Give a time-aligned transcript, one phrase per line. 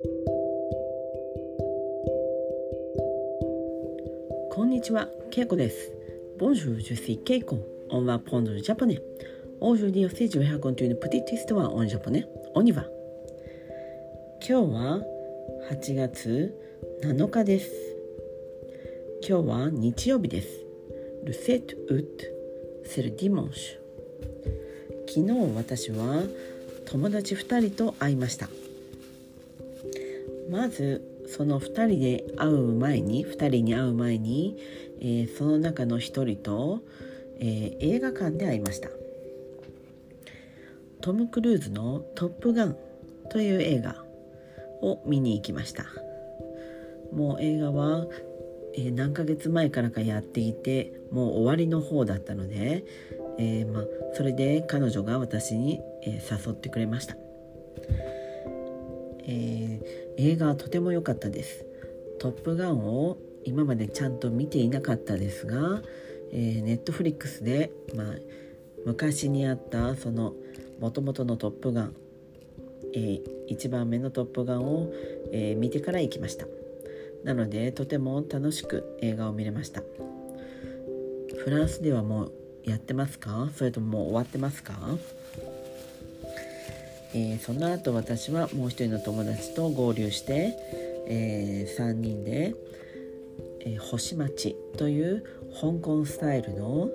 [0.00, 0.06] こ
[4.64, 5.90] んにちは、ケイコです。
[6.38, 7.58] Bonjour, je suis Keiko.
[7.90, 9.00] On va prendre le japonais.
[9.60, 12.26] Aujourd'hui aussi, je vais raconter une petite histoire en japonais.
[12.54, 12.86] On y va.
[14.48, 15.02] 今日は
[15.72, 16.54] 8月
[17.02, 17.72] 7日です。
[19.28, 20.64] 今日は日曜日です。
[21.24, 22.24] Le 7 août,
[22.84, 23.80] c'est le dimanche.
[25.08, 26.22] 昨日私は
[26.84, 28.48] 友達2人と会いました
[30.48, 34.56] まずその2人で会う前に2人に会う前に、
[35.00, 36.80] えー、その中の1人と、
[37.38, 38.88] えー、映画館で会いました。
[41.00, 42.76] トム・クルーズの「トップガン」
[43.30, 44.04] という映画
[44.82, 45.84] を見に行きました。
[47.12, 48.06] もう映画は、
[48.74, 52.84] えー、何ヶ月前からかやっていてもう終わりの方だったので、
[53.38, 53.84] えー、ま
[54.14, 57.16] それで彼女が私に、え、誘ってくれました、
[59.28, 61.64] えー、映画はとても良かったです
[62.18, 65.82] 「トップガン」を今までちゃんと見ていなかったですが、
[66.32, 68.06] えー、ネットフリックスで、まあ、
[68.84, 70.34] 昔にあったその
[70.80, 71.94] もともとの「トップガン」
[72.94, 74.92] えー、1番目の「トップガンを」
[75.30, 76.46] えー、見てから行きました。
[77.24, 79.82] なのでとても楽しく映画を見れました。
[81.36, 82.32] フランスではもう
[82.64, 83.50] やってますか？
[83.54, 84.72] それとももう終わってますか？
[87.14, 90.56] えー、その後私はもう一人の友達と合流して、
[91.06, 92.54] えー、3人で、
[93.60, 95.24] えー、星町という
[95.60, 96.90] 香港スタイルの、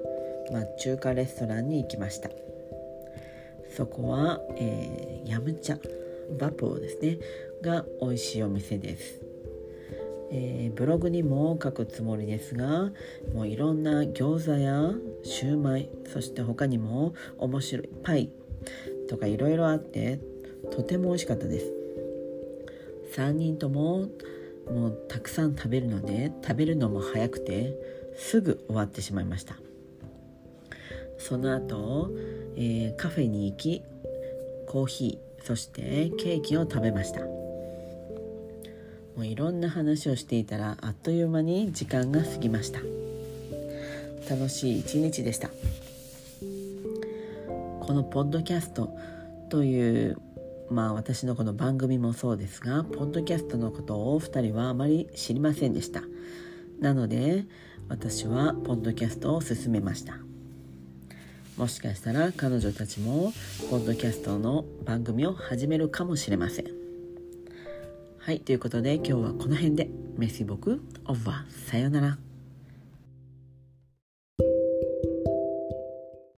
[0.51, 2.29] まあ、中華レストランに行きました。
[3.75, 5.79] そこは、えー、ヤムチャ
[6.39, 7.17] バポーですね
[7.63, 9.21] が美味しいお店です。
[10.35, 12.91] えー、ブログにも書くつもりですが
[13.35, 14.91] もういろんな餃子や
[15.23, 18.31] シューマイそして他にも面白いパイ
[19.09, 20.19] とかいろいろあって
[20.71, 21.71] とても美味しかったです。
[23.15, 24.07] 3人とも
[24.71, 27.75] もうたくさん食べるので食べるのも早くて
[28.15, 29.55] すぐ終わってしまいました。
[31.17, 32.11] その後、
[32.55, 33.81] えー、カフェに行き
[34.67, 37.21] コーヒーそしてケーキを食べました。
[37.21, 42.79] もういろんな話をしていたらあっという間に時間が過ぎました。
[44.29, 45.49] 楽しい一日でした。
[47.93, 48.97] このポッドキャスト
[49.49, 50.17] という
[50.71, 56.01] まあ私のこの番組もそうですがポッドキャストのことを2人はあまり知りませんでした
[56.79, 57.45] なので
[57.89, 60.17] 私はポッドキャストを進めました
[61.55, 63.31] もしかしたら彼女たちも
[63.69, 66.65] ポッドキャストの番組を始めるかもしれません
[68.17, 69.89] はい、ということで今日はこの辺で。
[70.17, 72.32] メシボク、オーバー、さようなら。